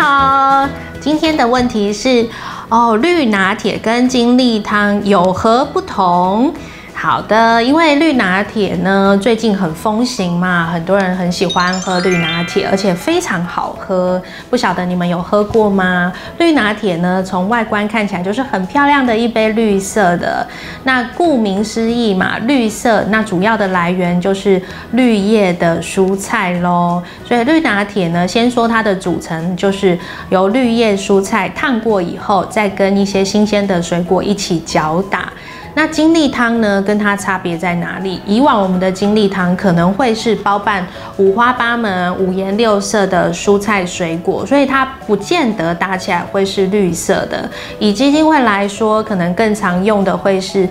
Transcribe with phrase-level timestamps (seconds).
[0.00, 0.68] 好。
[1.00, 2.28] 今天的问题是，
[2.68, 6.54] 哦，绿拿铁跟精力汤有何不同？
[7.00, 14.20] 好的，因为绿拿铁呢最近很风行嘛，很多人很喜欢喝绿拿铁，而且非常好喝。
[14.50, 16.12] 不晓得你们有喝过吗？
[16.38, 20.44] 绿拿铁呢，从外观看起来就是很漂亮的一杯绿色的。
[20.82, 27.00] 那顾名思义嘛，绿色，那主要的来源就是绿叶的蔬菜喽。
[27.24, 29.96] 所以绿拿铁呢，先说它的组成，就是
[30.30, 35.32] 由绿叶蔬菜烫过以后，再跟一些新鲜的水果一起搅打。
[35.78, 36.82] 那金力汤呢？
[36.82, 38.20] 跟它差别在哪里？
[38.26, 40.84] 以往我们的金力汤可能会是包办
[41.18, 47.48] 五花八门、五颜六色的蔬菜水果，所以它不见得搭起来会是绿色的。
[47.78, 50.68] 以基金会来说，可能更常用的会是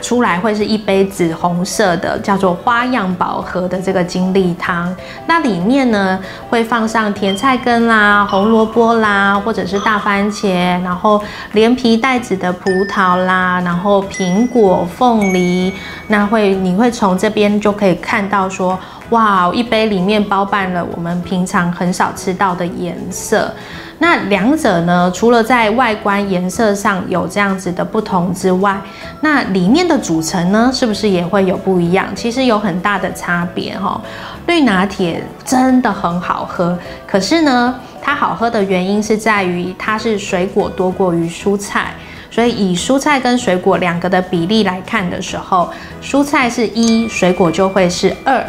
[0.00, 4.94] 出来会是一杯紫红色的，叫做花样宝盒的这个精力汤。
[5.26, 14.00] 那里面呢会放上甜菜根啦、红萝卜啦，或者是大番茄，然后连皮带籽的葡萄啦，然后。
[14.10, 15.72] 苹果、凤梨，
[16.08, 18.78] 那会你会从这边就可以看到说，
[19.10, 23.52] 哇，一杯里面包办了我们平常很少吃到的颜色。
[23.98, 28.80] 那两者呢，除了在外观颜色上有这样子的不同之外，
[29.20, 32.06] 那里面的组成呢，是不是也会有不一样？
[32.14, 34.00] 其实有很大的差别哈。
[34.46, 41.92] 绿拿铁真的很好喝，可是呢，它好喝的原因是在于它是水果多过于蔬菜。
[42.32, 45.68] 所以以蔬菜跟水果两个的比例来看的时候，
[46.00, 48.42] 蔬菜是一，水果就会是二。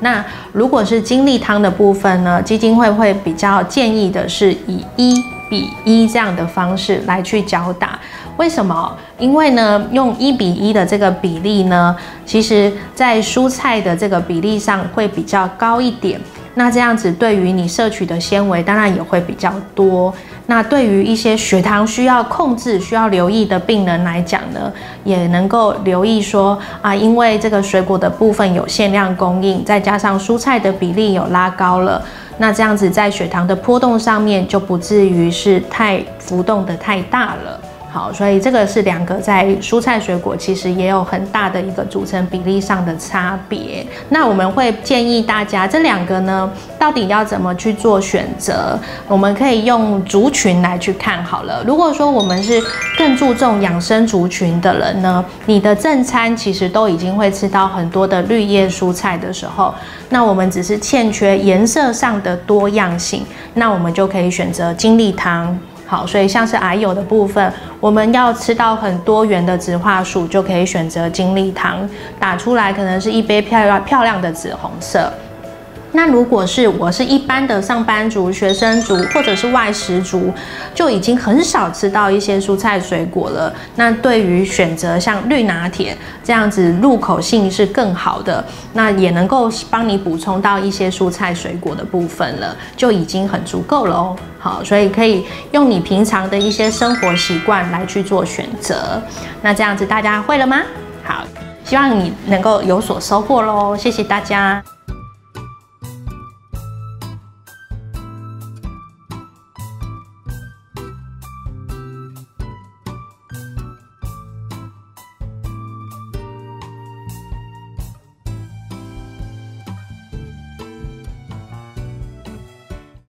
[0.00, 5.14] 那如果是精力汤的部分呢，基金会会比较建议的是以一
[5.48, 7.98] 比一这样的方式来去搅打。
[8.36, 8.92] 为什么？
[9.18, 16.20] 因为呢，用一比一的这个比例呢，其实在蔬菜的这个比例上会比较高一点。
[16.56, 20.12] 那这样子对于你摄取的纤维当然也会比较多。
[20.46, 24.70] 那对于一些血糖需要控制、需要留意的病人来讲呢，
[25.02, 32.02] 也能够留意说啊，因为这个水果的部分有限量供应，再加上蔬菜的比例有拉高了，
[32.36, 37.58] 那这样子在血糖的波动上面就不至于是太浮动的太大了。
[37.94, 43.86] 好，所以这个是两个在蔬菜水果其实也有很大的一个组成比例上的差别。
[44.08, 48.76] 那我们会建议大家这两个呢，到底要怎么去做选择？
[49.06, 51.62] 我们可以用族群来去看好了。
[51.64, 52.60] 如果说我们是
[52.98, 59.72] 更注重养生族群的人呢，你的正餐其实都已经会吃到很多的绿叶蔬菜的时候，
[60.08, 63.24] 那我们只是欠缺颜色上的多样性，
[63.54, 65.56] 那我们就可以选择精力汤。
[65.86, 75.12] 好，所以像是癌友的部分，我们要吃到很多元的植化素，就可以选择精力糖，打出来可能是一杯漂亮漂亮的紫红色。
[75.96, 80.32] 那如果是我是一般的上班族、学生族或者是外食族，
[80.74, 83.54] 就已经很少吃到一些蔬菜水果了。
[83.76, 94.16] 那对于选择像绿拿铁这样子入口性是更好的，那也能够帮你补充到一些蔬菜水果的部分了，就已经很足够了哦。
[94.40, 99.00] 好，所以可以用你平常的一些生活习惯来去做选择。
[99.40, 100.60] 那这样子大家会了吗？
[101.04, 101.24] 好，
[101.64, 103.76] 希望你能够有所收获喽。
[103.76, 104.60] 谢谢大家。